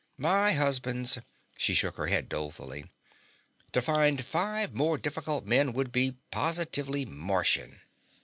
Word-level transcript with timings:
"My 0.17 0.53
husbands." 0.53 1.19
She 1.59 1.75
shook 1.75 1.97
her 1.97 2.07
head 2.07 2.27
dolefully. 2.27 2.87
"To 3.73 3.83
find 3.83 4.25
five 4.25 4.73
more 4.73 4.97
difficult 4.97 5.45
men 5.45 5.73
would 5.73 5.91
be 5.91 6.17
positively 6.31 7.05
Martian." 7.05 7.81